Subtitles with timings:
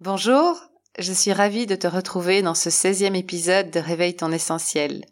[0.00, 0.56] Bonjour,
[1.00, 5.04] je suis ravie de te retrouver dans ce 16e épisode de Réveille ton essentiel.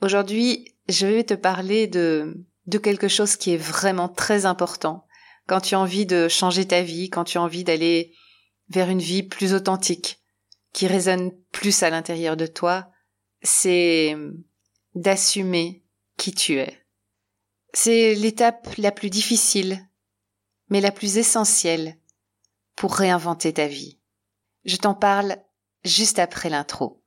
[0.00, 5.06] Aujourd'hui, je vais te parler de, de quelque chose qui est vraiment très important
[5.46, 8.14] quand tu as envie de changer ta vie, quand tu as envie d'aller
[8.70, 10.22] vers une vie plus authentique,
[10.72, 12.90] qui résonne plus à l'intérieur de toi,
[13.42, 14.16] c'est
[14.94, 15.84] d'assumer
[16.16, 16.78] qui tu es.
[17.74, 19.86] C'est l'étape la plus difficile,
[20.70, 21.99] mais la plus essentielle
[22.80, 23.98] pour réinventer ta vie.
[24.64, 25.36] Je t'en parle
[25.84, 27.02] juste après l'intro.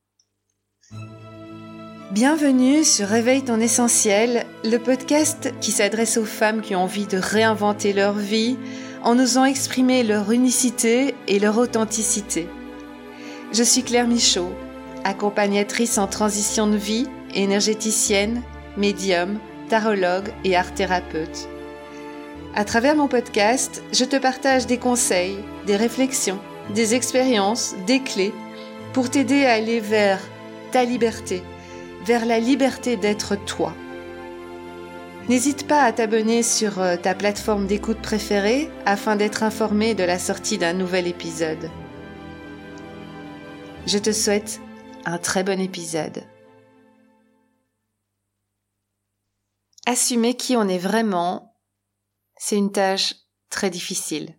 [2.12, 7.18] Bienvenue sur Réveille ton essentiel, le podcast qui s'adresse aux femmes qui ont envie de
[7.18, 8.56] réinventer leur vie
[9.02, 12.48] en osant exprimer leur unicité et leur authenticité.
[13.52, 14.54] Je suis Claire Michaud,
[15.04, 18.44] accompagnatrice en transition de vie, énergéticienne,
[18.78, 21.50] médium, tarologue et art thérapeute.
[22.54, 26.40] À travers mon podcast, je te partage des conseils, des réflexions,
[26.74, 28.34] des expériences, des clés
[28.94, 30.20] pour t'aider à aller vers
[30.72, 31.44] ta liberté,
[32.06, 33.74] vers la liberté d'être toi.
[35.30, 40.20] N'hésite pas à t'abonner sur euh, ta plateforme d'écoute préférée afin d'être informé de la
[40.20, 41.70] sortie d'un nouvel épisode.
[43.88, 44.60] Je te souhaite
[45.06, 46.24] un très bon épisode.
[49.86, 51.54] Assumer qui on est vraiment
[52.46, 53.16] c'est une tâche
[53.50, 54.36] très difficile.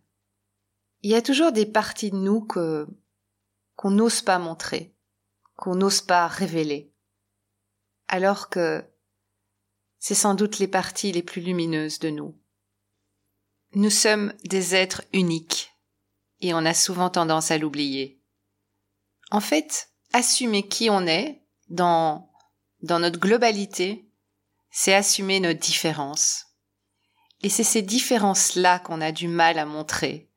[1.05, 2.89] Il y a toujours des parties de nous que
[3.77, 4.97] qu'on n'ose pas montrer,
[5.55, 6.95] qu'on n'ose pas révéler.
[8.09, 8.83] Alors que
[9.99, 12.41] c'est sans doute les parties les plus lumineuses de nous.
[13.75, 15.75] Nous sommes des êtres uniques
[16.41, 18.23] et on a souvent tendance à l'oublier.
[19.31, 22.33] En fait, assumer qui on est dans,
[22.81, 24.11] dans notre globalité,
[24.71, 26.47] c'est assumer nos différences.
[27.43, 30.31] Et c'est ces différences-là qu'on a du mal à montrer.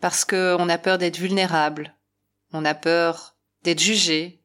[0.00, 1.94] Parce qu'on a peur d'être vulnérable.
[2.52, 4.42] On a peur d'être jugé.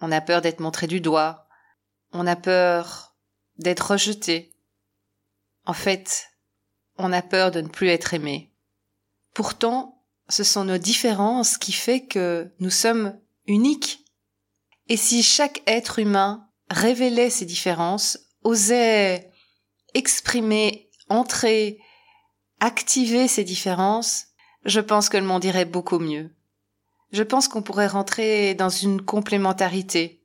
[0.00, 1.48] On a peur d'être montré du doigt.
[2.12, 3.16] On a peur
[3.56, 4.52] d'être rejeté.
[5.64, 6.28] En fait,
[6.98, 8.52] on a peur de ne plus être aimé.
[9.32, 14.04] Pourtant, ce sont nos différences qui fait que nous sommes uniques.
[14.88, 19.30] Et si chaque être humain révélait ses différences, osait
[19.94, 21.80] exprimer entrer,
[22.60, 24.26] activer ces différences,
[24.64, 26.30] je pense que le monde irait beaucoup mieux.
[27.12, 30.22] Je pense qu'on pourrait rentrer dans une complémentarité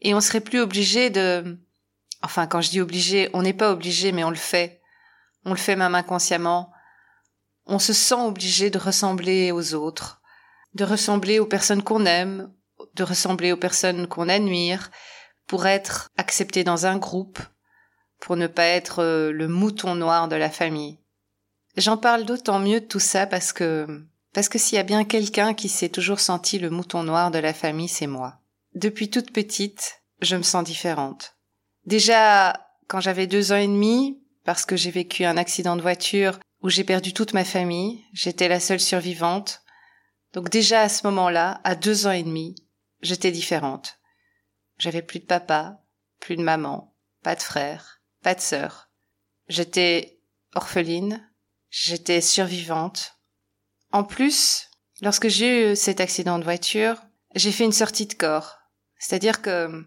[0.00, 1.58] et on serait plus obligé de,
[2.22, 4.80] enfin quand je dis obligé, on n'est pas obligé mais on le fait.
[5.44, 6.72] On le fait même inconsciemment.
[7.66, 10.20] On se sent obligé de ressembler aux autres,
[10.74, 12.52] de ressembler aux personnes qu'on aime,
[12.94, 14.90] de ressembler aux personnes qu'on admire,
[15.46, 17.40] pour être accepté dans un groupe,
[18.20, 20.99] pour ne pas être euh, le mouton noir de la famille.
[21.76, 25.04] J'en parle d'autant mieux de tout ça parce que parce que s'il y a bien
[25.04, 28.40] quelqu'un qui s'est toujours senti le mouton noir de la famille, c'est moi.
[28.74, 31.36] Depuis toute petite, je me sens différente.
[31.84, 36.38] Déjà, quand j'avais deux ans et demi, parce que j'ai vécu un accident de voiture
[36.62, 39.62] où j'ai perdu toute ma famille, j'étais la seule survivante.
[40.32, 42.54] Donc déjà à ce moment-là, à deux ans et demi,
[43.02, 43.98] j'étais différente.
[44.78, 45.82] J'avais plus de papa,
[46.20, 48.90] plus de maman, pas de frère, pas de sœur.
[49.48, 50.20] J'étais
[50.54, 51.28] orpheline,
[51.70, 53.16] j'étais survivante.
[53.92, 54.68] En plus,
[55.00, 56.96] lorsque j'ai eu cet accident de voiture,
[57.34, 58.58] j'ai fait une sortie de corps.
[58.98, 59.86] C'est-à-dire que,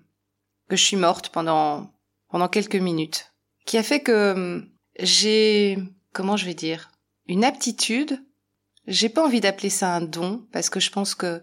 [0.69, 1.93] que je suis morte pendant,
[2.29, 3.31] pendant quelques minutes.
[3.65, 4.67] Qui a fait que
[4.99, 5.77] j'ai,
[6.11, 6.91] comment je vais dire,
[7.27, 8.23] une aptitude.
[8.87, 11.41] J'ai pas envie d'appeler ça un don parce que je pense que,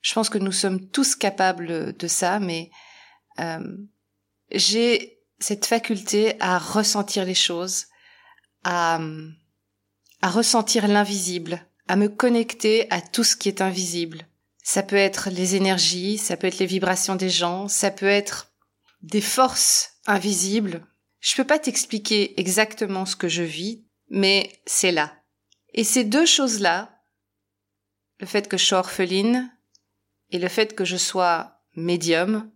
[0.00, 2.70] je pense que nous sommes tous capables de ça, mais
[3.38, 3.76] euh,
[4.50, 7.86] j'ai cette faculté à ressentir les choses,
[8.66, 9.00] à,
[10.22, 14.26] à ressentir l'invisible, à me connecter à tout ce qui est invisible.
[14.64, 18.52] Ça peut être les énergies, ça peut être les vibrations des gens, ça peut être
[19.02, 20.84] des forces invisibles.
[21.20, 25.14] Je peux pas t'expliquer exactement ce que je vis, mais c'est là.
[25.72, 26.90] Et ces deux choses-là,
[28.18, 29.48] le fait que je sois orpheline
[30.30, 32.50] et le fait que je sois médium,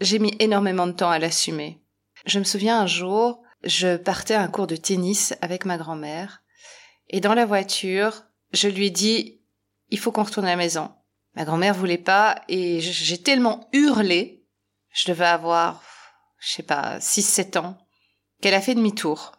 [0.00, 1.82] j'ai mis énormément de temps à l'assumer.
[2.26, 6.42] Je me souviens un jour, je partais à un cours de tennis avec ma grand-mère,
[7.08, 9.42] et dans la voiture, je lui dis,
[9.90, 10.92] il faut qu'on retourne à la maison.
[11.34, 14.46] Ma grand-mère voulait pas, et j'ai tellement hurlé,
[14.92, 15.82] je devais avoir,
[16.38, 17.78] je sais pas, 6-7 ans,
[18.40, 19.32] qu'elle a fait demi-tour.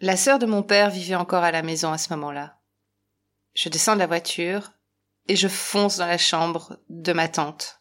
[0.00, 2.58] La sœur de mon père vivait encore à la maison à ce moment-là.
[3.54, 4.72] Je descends de la voiture,
[5.26, 7.80] et je fonce dans la chambre de ma tante.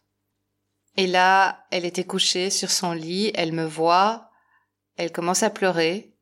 [0.98, 4.27] Et là, elle était couchée sur son lit, elle me voit,
[4.98, 6.16] elle commence à pleurer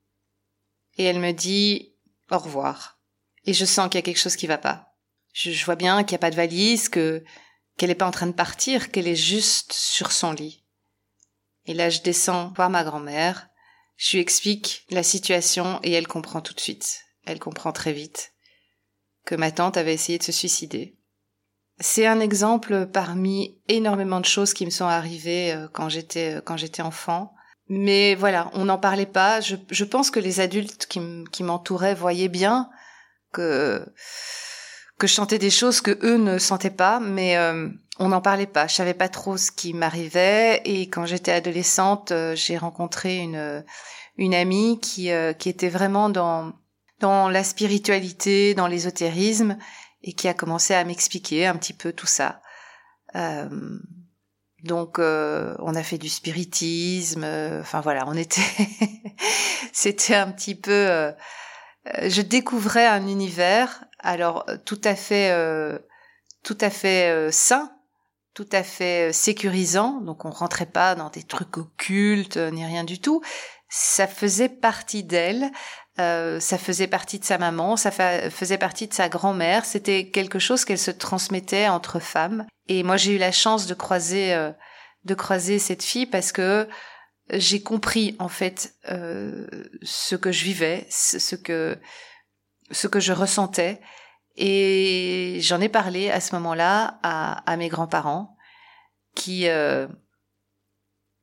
[0.98, 1.96] et elle me dit
[2.30, 3.00] au revoir.
[3.46, 4.94] Et je sens qu'il y a quelque chose qui va pas.
[5.34, 7.24] Je, je vois bien qu'il n'y a pas de valise, que
[7.78, 10.66] qu'elle n'est pas en train de partir, qu'elle est juste sur son lit.
[11.66, 13.50] Et là, je descends voir ma grand-mère,
[13.98, 17.02] je lui explique la situation et elle comprend tout de suite.
[17.26, 18.34] Elle comprend très vite
[19.26, 20.98] que ma tante avait essayé de se suicider.
[21.80, 26.42] C'est un exemple parmi énormément de choses qui me sont arrivées euh, quand j'étais euh,
[26.42, 27.35] quand j'étais enfant.
[27.68, 29.42] Mais voilà, on n'en parlait pas.
[29.42, 32.70] Je, je, pense que les adultes qui m'entouraient voyaient bien
[33.32, 33.86] que
[34.98, 37.68] que je sentais des choses que eux ne sentaient pas, mais euh,
[38.00, 38.68] on n'en parlait pas.
[38.68, 43.66] Je savais pas trop ce qui m'arrivait et quand j'étais adolescente, j'ai rencontré une
[44.18, 45.10] une amie qui
[45.40, 46.54] qui était vraiment dans
[47.00, 49.58] dans la spiritualité, dans l'ésotérisme
[50.04, 52.42] et qui a commencé à m'expliquer un petit peu tout ça.
[53.16, 53.50] Euh,
[54.66, 58.42] donc euh, on a fait du spiritisme, euh, enfin voilà, on était
[59.74, 61.12] c'était un petit peu euh,
[62.04, 65.34] je découvrais un univers alors tout à fait
[66.44, 67.72] tout à fait sain,
[68.34, 73.00] tout à fait sécurisant, donc on rentrait pas dans des trucs occultes ni rien du
[73.00, 73.22] tout.
[73.70, 75.52] Ça faisait partie d'elle,
[76.00, 79.66] euh, ça faisait partie de sa maman, ça faisait partie de sa grand-mère.
[79.66, 82.46] C'était quelque chose qu'elle se transmettait entre femmes.
[82.68, 84.52] Et moi, j'ai eu la chance de croiser, euh,
[85.04, 86.68] de croiser cette fille parce que
[87.30, 89.48] j'ai compris en fait euh,
[89.82, 91.78] ce que je vivais, ce que
[92.72, 93.82] ce que je ressentais.
[94.38, 98.36] Et j'en ai parlé à ce moment-là à, à mes grands-parents
[99.16, 99.48] qui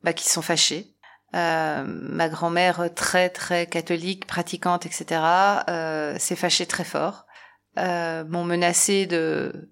[0.03, 0.93] bah, qui sont fâchés
[1.35, 5.23] euh, ma grand-mère très très catholique, pratiquante, etc.
[5.69, 7.27] Euh, s'est fâchée très fort,
[7.79, 9.71] euh, m'ont menacé de,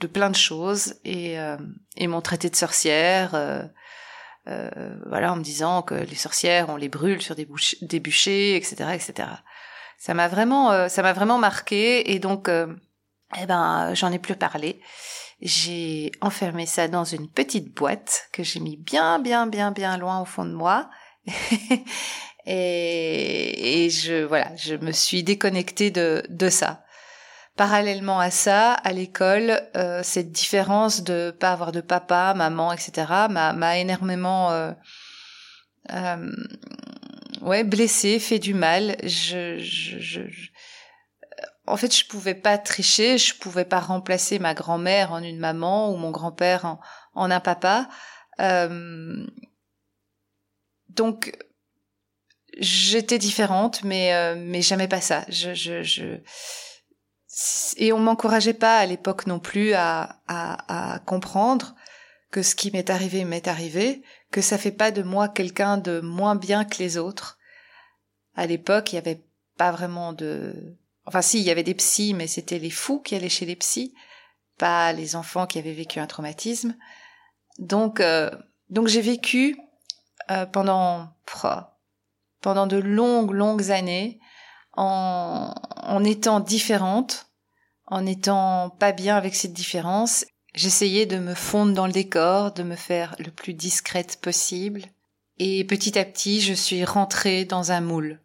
[0.00, 1.56] de, plein de choses et, euh,
[1.96, 3.34] et m'ont traité de sorcière.
[3.34, 3.62] Euh,
[5.06, 7.46] voilà, en me disant que les sorcières on les brûle sur des,
[7.82, 9.28] des bûchers, etc., etc.
[9.98, 14.80] Ça m'a vraiment, ça m'a vraiment marqué et donc, eh ben, j'en ai plus parlé
[15.40, 20.20] j'ai enfermé ça dans une petite boîte que j'ai mis bien, bien, bien, bien loin
[20.20, 20.90] au fond de moi.
[22.46, 26.84] et, et, je, voilà, je me suis déconnectée de, de ça.
[27.60, 33.28] Parallèlement à ça, à l'école, euh, cette différence de pas avoir de papa, maman, etc.
[33.28, 34.72] m'a, énormément, euh,
[35.92, 36.32] euh,
[37.42, 38.96] ouais, blessée, fait du mal.
[39.02, 39.60] je,
[41.66, 45.92] en fait, je pouvais pas tricher, je pouvais pas remplacer ma grand-mère en une maman
[45.92, 46.78] ou mon grand-père
[47.14, 47.90] en, un papa.
[50.88, 51.36] Donc,
[52.58, 55.26] j'étais différente, mais mais jamais pas ça.
[57.76, 61.74] Et on m'encourageait pas à l'époque non plus à, à, à comprendre
[62.30, 66.00] que ce qui m'est arrivé m'est arrivé, que ça fait pas de moi quelqu'un de
[66.00, 67.38] moins bien que les autres.
[68.36, 69.22] À l'époque, il y avait
[69.56, 73.16] pas vraiment de Enfin, si, il y avait des psys, mais c'était les fous qui
[73.16, 73.94] allaient chez les psys,
[74.58, 76.76] pas les enfants qui avaient vécu un traumatisme.
[77.58, 78.30] Donc, euh,
[78.68, 79.58] donc j'ai vécu
[80.30, 81.08] euh, pendant
[82.40, 84.20] pendant de longues, longues années
[84.76, 85.54] en,
[85.90, 87.26] en étant différente,
[87.86, 90.24] en étant pas bien avec cette différence.
[90.54, 94.84] J'essayais de me fondre dans le décor, de me faire le plus discrète possible.
[95.38, 98.20] Et petit à petit, je suis rentrée dans un moule.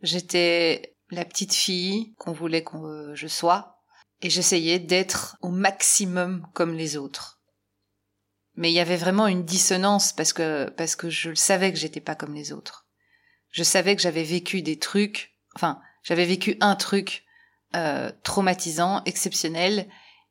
[0.00, 3.80] J'étais la petite fille qu'on voulait que euh, je sois,
[4.22, 7.40] et j'essayais d'être au maximum comme les autres.
[8.54, 12.00] Mais il y avait vraiment une dissonance parce que parce que je savais que j'étais
[12.00, 12.86] pas comme les autres.
[13.50, 17.24] Je savais que j'avais vécu des trucs, enfin j'avais vécu un truc
[17.74, 19.88] euh, traumatisant, exceptionnel,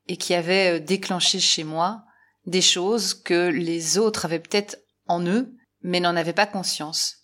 [0.08, 2.04] et qui avait euh, déclenché chez moi
[2.46, 7.18] des choses que les autres avaient peut-être en eux, mais n'en avaient pas conscience.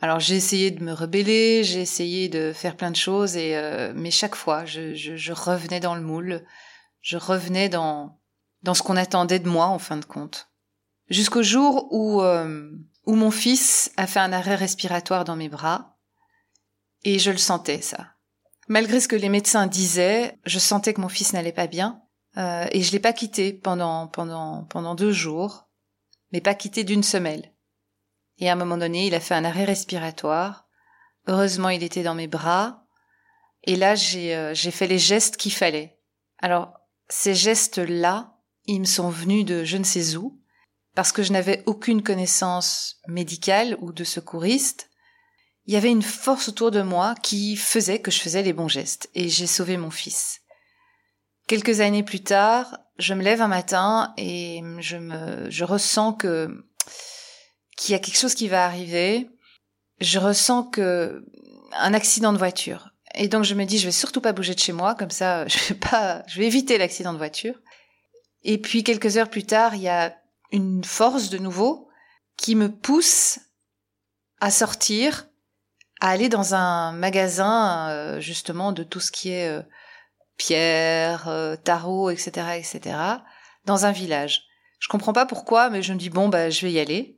[0.00, 3.92] Alors j'ai essayé de me rebeller, j'ai essayé de faire plein de choses, et euh,
[3.96, 6.44] mais chaque fois je, je, je, revenais dans le moule,
[7.00, 8.20] je revenais dans
[8.62, 10.48] dans ce qu'on attendait de moi en fin de compte.
[11.08, 12.70] Jusqu'au jour où euh,
[13.06, 15.97] où mon fils a fait un arrêt respiratoire dans mes bras,
[17.04, 18.14] et je le sentais ça.
[18.68, 22.02] Malgré ce que les médecins disaient, je sentais que mon fils n'allait pas bien,
[22.36, 25.68] euh, et je l'ai pas quitté pendant pendant pendant deux jours,
[26.32, 27.52] mais pas quitté d'une semelle.
[28.38, 30.68] Et à un moment donné, il a fait un arrêt respiratoire.
[31.26, 32.84] Heureusement, il était dans mes bras.
[33.64, 35.98] Et là, j'ai euh, j'ai fait les gestes qu'il fallait.
[36.38, 36.74] Alors,
[37.08, 40.40] ces gestes-là, ils me sont venus de je ne sais où,
[40.94, 44.87] parce que je n'avais aucune connaissance médicale ou de secouriste.
[45.68, 48.68] Il y avait une force autour de moi qui faisait que je faisais les bons
[48.68, 50.40] gestes, et j'ai sauvé mon fils.
[51.46, 56.64] Quelques années plus tard, je me lève un matin et je ressens que
[57.76, 59.28] qu'il y a quelque chose qui va arriver.
[60.00, 61.22] Je ressens que
[61.72, 62.94] un accident de voiture.
[63.14, 65.46] Et donc je me dis, je vais surtout pas bouger de chez moi, comme ça,
[65.48, 67.60] je vais pas, je vais éviter l'accident de voiture.
[68.42, 70.16] Et puis quelques heures plus tard, il y a
[70.50, 71.90] une force de nouveau
[72.38, 73.38] qui me pousse
[74.40, 75.27] à sortir,
[76.00, 79.62] à aller dans un magasin euh, justement de tout ce qui est euh,
[80.36, 82.96] pierre, euh, tarot, etc., etc.,
[83.64, 84.44] dans un village.
[84.78, 87.16] Je comprends pas pourquoi, mais je me dis bon bah je vais y aller.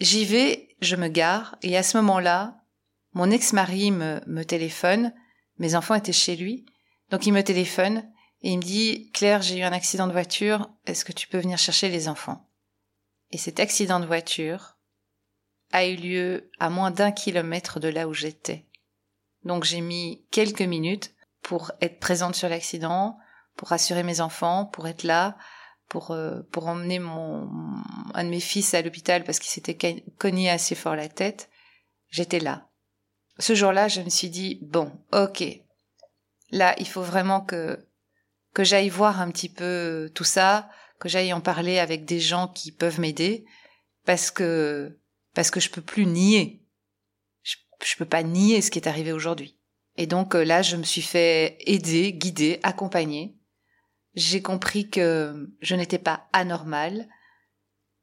[0.00, 2.60] J'y vais, je me gare, et à ce moment-là,
[3.12, 5.12] mon ex-mari me, me téléphone.
[5.58, 6.64] Mes enfants étaient chez lui,
[7.10, 8.04] donc il me téléphone
[8.42, 10.70] et il me dit Claire, j'ai eu un accident de voiture.
[10.86, 12.48] Est-ce que tu peux venir chercher les enfants?
[13.30, 14.76] Et cet accident de voiture
[15.72, 18.66] a eu lieu à moins d'un kilomètre de là où j'étais.
[19.44, 23.18] Donc j'ai mis quelques minutes pour être présente sur l'accident,
[23.56, 25.36] pour rassurer mes enfants, pour être là,
[25.88, 27.48] pour euh, pour emmener mon
[28.14, 31.50] un de mes fils à l'hôpital parce qu'il s'était cogné assez fort la tête.
[32.10, 32.68] J'étais là.
[33.38, 35.42] Ce jour-là, je me suis dit bon, ok,
[36.50, 37.86] là il faut vraiment que
[38.52, 42.48] que j'aille voir un petit peu tout ça, que j'aille en parler avec des gens
[42.48, 43.44] qui peuvent m'aider,
[44.04, 44.99] parce que
[45.40, 46.60] parce que je peux plus nier.
[47.42, 49.58] Je, je peux pas nier ce qui est arrivé aujourd'hui.
[49.96, 53.38] Et donc euh, là, je me suis fait aider, guider, accompagner.
[54.14, 57.08] J'ai compris que je n'étais pas anormale.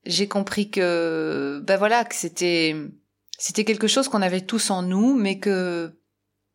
[0.04, 2.76] J'ai compris que, ben voilà, que c'était,
[3.38, 6.02] c'était quelque chose qu'on avait tous en nous, mais que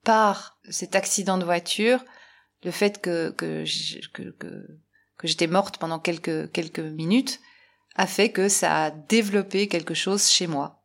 [0.02, 2.04] par cet accident de voiture,
[2.64, 3.62] le fait que que
[4.12, 4.66] que, que,
[5.16, 7.38] que j'étais morte pendant quelques quelques minutes
[7.94, 10.82] a fait que ça a développé quelque chose chez moi.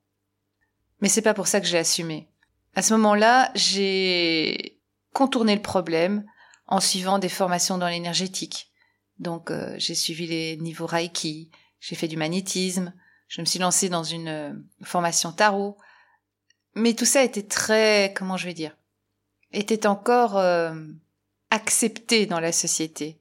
[1.02, 2.28] Mais c'est pas pour ça que j'ai assumé.
[2.76, 4.80] À ce moment-là, j'ai
[5.14, 6.26] contourné le problème
[6.68, 8.72] en suivant des formations dans l'énergétique.
[9.20, 11.50] Donc euh, j'ai suivi les niveaux Reiki,
[11.80, 12.94] j'ai fait du magnétisme,
[13.28, 15.78] je me suis lancée dans une euh, formation tarot.
[16.76, 18.78] Mais tout ça était très, comment je vais dire,
[19.52, 20.76] était encore euh,
[21.50, 23.20] accepté dans la société.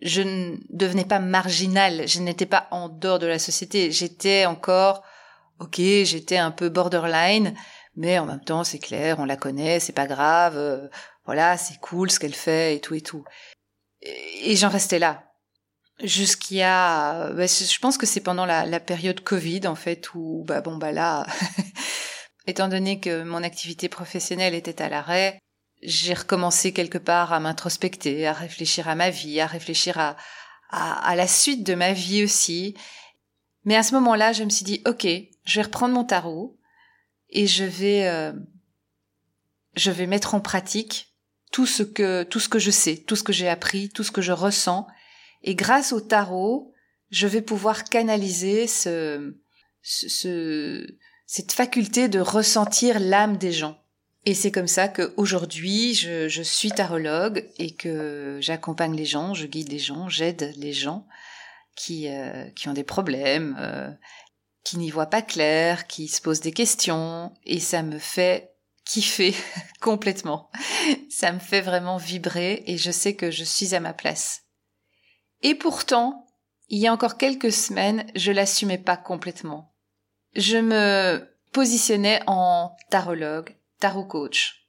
[0.00, 5.02] Je ne devenais pas marginale, je n'étais pas en dehors de la société, j'étais encore,
[5.58, 7.54] ok, j'étais un peu borderline,
[7.96, 10.88] mais en même temps c'est clair, on la connaît, c'est pas grave, euh,
[11.24, 13.24] voilà, c'est cool ce qu'elle fait et tout et tout.
[14.02, 15.22] Et, j'en restais là.
[16.02, 20.60] Jusqu'à, bah, je pense que c'est pendant la, la, période Covid en fait où, bah
[20.60, 21.26] bon bah là,
[22.46, 25.38] étant donné que mon activité professionnelle était à l'arrêt,
[25.82, 30.16] j'ai recommencé quelque part à m'introspecter, à réfléchir à ma vie, à réfléchir à,
[30.70, 32.74] à, la suite de ma vie aussi.
[33.64, 35.06] Mais à ce moment-là, je me suis dit, ok,
[35.44, 36.58] je vais reprendre mon tarot
[37.30, 38.32] et je vais, euh,
[39.74, 41.14] je vais mettre en pratique
[41.52, 44.12] tout ce que, tout ce que je sais, tout ce que j'ai appris, tout ce
[44.12, 44.86] que je ressens.
[45.42, 46.72] Et grâce au tarot,
[47.10, 49.36] je vais pouvoir canaliser ce,
[49.82, 50.86] ce
[51.26, 53.78] cette faculté de ressentir l'âme des gens.
[54.26, 59.46] Et c'est comme ça qu'aujourd'hui, je, je suis tarologue et que j'accompagne les gens, je
[59.46, 61.06] guide les gens, j'aide les gens
[61.76, 63.88] qui, euh, qui ont des problèmes, euh,
[64.64, 69.32] qui n'y voient pas clair, qui se posent des questions, et ça me fait kiffer
[69.80, 70.50] complètement.
[71.08, 74.42] Ça me fait vraiment vibrer et je sais que je suis à ma place.
[75.42, 76.26] Et pourtant,
[76.68, 79.72] il y a encore quelques semaines, je l'assumais pas complètement.
[80.34, 84.68] Je me positionnais en tarologue, tarot coach.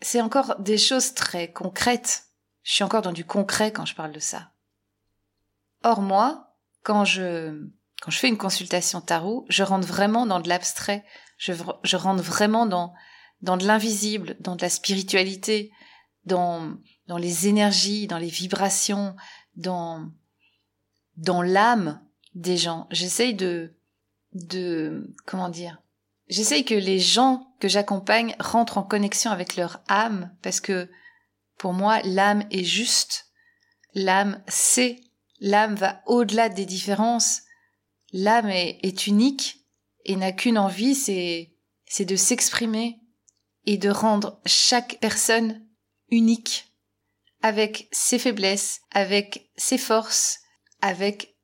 [0.00, 2.24] C'est encore des choses très concrètes.
[2.62, 4.52] Je suis encore dans du concret quand je parle de ça.
[5.82, 7.68] Or moi, quand je
[8.02, 11.04] quand je fais une consultation tarot, je rentre vraiment dans de l'abstrait.
[11.36, 11.52] Je,
[11.82, 12.94] je rentre vraiment dans
[13.42, 15.70] dans de l'invisible, dans de la spiritualité,
[16.24, 16.76] dans
[17.06, 19.16] dans les énergies, dans les vibrations,
[19.56, 20.10] dans
[21.16, 22.00] dans l'âme
[22.34, 22.86] des gens.
[22.90, 23.74] J'essaye de
[24.32, 25.82] de comment dire
[26.30, 30.88] J'essaye que les gens que j'accompagne rentrent en connexion avec leur âme parce que
[31.58, 33.26] pour moi, l'âme est juste.
[33.94, 35.00] L'âme sait.
[35.40, 37.42] L'âme va au-delà des différences.
[38.12, 39.66] L'âme est, unique
[40.04, 43.00] et n'a qu'une envie, c'est de s'exprimer
[43.66, 45.66] et de rendre chaque personne
[46.10, 46.72] unique
[47.42, 50.38] avec ses faiblesses, avec ses forces,
[50.80, 51.36] avec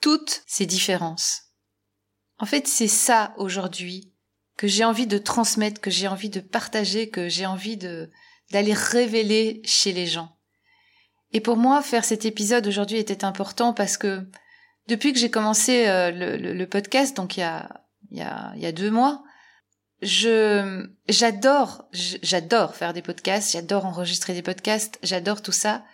[0.00, 1.42] toutes ses différences.
[2.38, 4.11] En fait, c'est ça aujourd'hui
[4.56, 8.10] que j'ai envie de transmettre, que j'ai envie de partager, que j'ai envie de
[8.50, 10.36] d'aller révéler chez les gens.
[11.32, 14.26] Et pour moi, faire cet épisode aujourd'hui était important parce que
[14.88, 18.62] depuis que j'ai commencé euh, le, podcast, donc il y a il y a il
[18.62, 19.22] y a deux mois,
[20.02, 25.84] je j'adore j'adore faire des podcasts, j'adore enregistrer des podcasts, j'adore tout ça.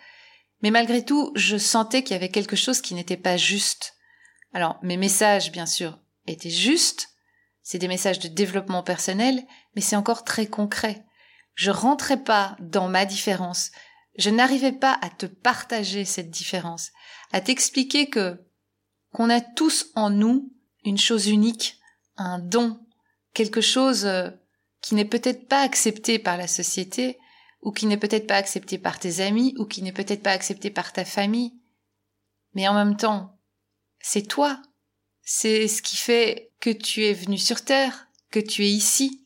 [0.61, 3.95] Mais malgré tout, je sentais qu'il y avait quelque chose qui n'était pas juste.
[4.53, 7.08] Alors, mes messages, bien sûr, étaient justes,
[7.69, 9.45] c'est des messages de développement personnel,
[9.75, 11.05] mais c'est encore très concret.
[11.53, 13.69] je rentrais pas dans ma différence,
[14.17, 16.89] je n'arrivais pas à te partager cette différence,
[17.31, 18.43] à t'expliquer que
[19.13, 20.51] qu'on a tous en nous
[20.83, 21.79] une chose unique,
[22.17, 22.79] un don,
[23.35, 24.31] quelque chose euh,
[24.81, 27.19] qui n'est peut-être pas accepté par la société,
[27.61, 30.71] ou qui n'est peut-être pas accepté par tes amis, ou qui n'est peut-être pas accepté
[30.71, 31.53] par ta famille.
[32.55, 33.37] Mais en même temps,
[33.99, 34.59] c'est toi.
[35.21, 39.23] C'est ce qui fait que tu es venu sur Terre, que tu es ici.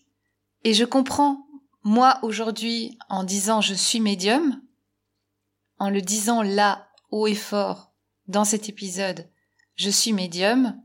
[0.63, 1.45] Et je comprends,
[1.83, 4.61] moi aujourd'hui, en disant je suis médium,
[5.79, 7.91] en le disant là, haut et fort,
[8.27, 9.29] dans cet épisode,
[9.75, 10.79] je suis médium,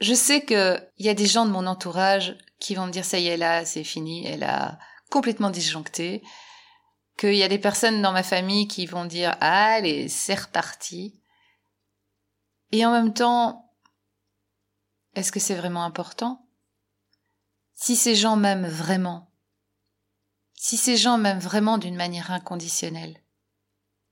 [0.00, 3.18] je sais qu'il y a des gens de mon entourage qui vont me dire ça
[3.18, 4.78] y est là, c'est fini, elle a
[5.10, 6.22] complètement disjoncté,
[7.16, 11.20] qu'il y a des personnes dans ma famille qui vont dire allez, c'est reparti.
[12.72, 13.65] Et en même temps,
[15.16, 16.46] est-ce que c'est vraiment important?
[17.74, 19.32] Si ces gens m'aiment vraiment,
[20.54, 23.22] si ces gens m'aiment vraiment d'une manière inconditionnelle,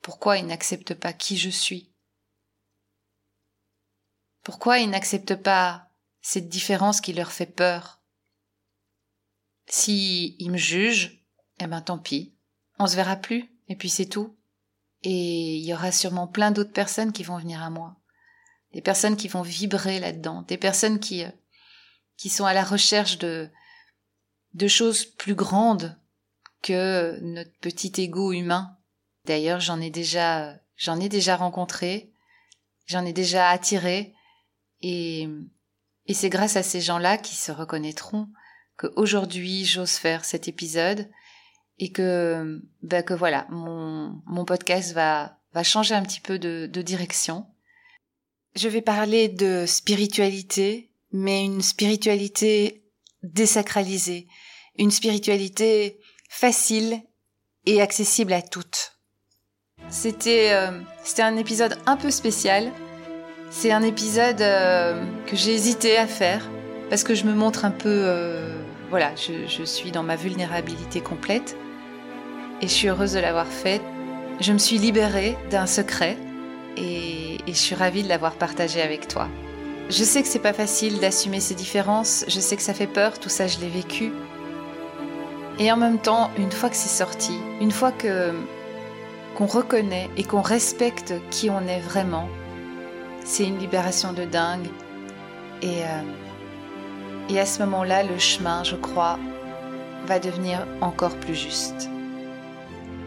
[0.01, 1.93] pourquoi ils n'acceptent pas qui je suis?
[4.43, 5.91] Pourquoi ils n'acceptent pas
[6.23, 8.01] cette différence qui leur fait peur?
[9.67, 11.23] Si ils me jugent,
[11.61, 12.35] eh ben tant pis,
[12.79, 14.35] on se verra plus, et puis c'est tout.
[15.03, 17.95] Et il y aura sûrement plein d'autres personnes qui vont venir à moi.
[18.75, 21.31] Des personnes qui vont vibrer là-dedans, des personnes qui, euh,
[22.17, 23.49] qui sont à la recherche de,
[24.53, 25.97] de choses plus grandes
[26.61, 28.77] que notre petit ego humain.
[29.27, 32.13] D'ailleurs, j'en ai déjà, j'en ai déjà rencontré,
[32.87, 34.15] j'en ai déjà attiré,
[34.81, 35.29] et,
[36.07, 38.29] et c'est grâce à ces gens-là qui se reconnaîtront
[38.77, 41.09] que aujourd'hui j'ose faire cet épisode
[41.79, 46.69] et que, ben que voilà, mon, mon podcast va, va changer un petit peu de,
[46.71, 47.47] de direction.
[48.55, 52.85] Je vais parler de spiritualité, mais une spiritualité
[53.25, 54.29] désacralisée,
[54.79, 57.01] une spiritualité facile
[57.67, 58.93] et accessible à toutes.
[59.89, 60.71] C'était euh,
[61.03, 62.71] c'était un épisode un peu spécial.
[63.51, 66.49] C'est un épisode euh, que j'ai hésité à faire
[66.91, 68.57] parce que je me montre un peu euh,
[68.89, 71.57] voilà, je, je, suis dans ma vulnérabilité complète
[72.61, 73.81] et je suis heureuse de l'avoir fait.
[74.41, 76.17] Je me suis libérée d'un secret
[76.77, 79.29] et, je suis ravie de l'avoir partagé avec toi.
[79.91, 83.19] Je sais que c'est pas facile d'assumer ces différences, je sais que ça fait peur,
[83.21, 84.13] tout ça je l'ai vécu.
[85.59, 88.33] Et en même temps, une fois que c'est sorti, une fois que
[89.37, 92.29] qu'on reconnaît et qu'on respecte qui on est vraiment,
[93.25, 94.69] c'est une libération de dingue.
[95.61, 96.03] Et, euh,
[97.29, 99.19] et à ce moment-là, le chemin, je crois,
[100.07, 101.89] va devenir encore plus juste.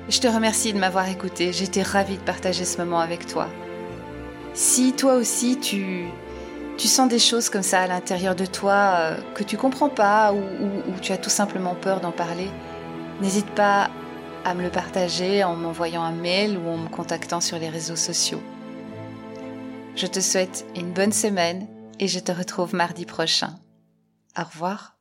[0.09, 3.49] Je te remercie de m'avoir écouté, j'étais ravie de partager ce moment avec toi.
[4.53, 6.07] Si toi aussi tu,
[6.77, 10.31] tu sens des choses comme ça à l'intérieur de toi euh, que tu comprends pas
[10.31, 12.49] ou, ou, ou tu as tout simplement peur d'en parler,
[13.21, 13.89] n'hésite pas
[14.45, 17.97] à me le partager en m'envoyant un mail ou en me contactant sur les réseaux
[17.97, 18.41] sociaux.
[19.95, 21.67] Je te souhaite une bonne semaine
[21.99, 23.59] et je te retrouve mardi prochain.
[24.39, 24.96] Au revoir.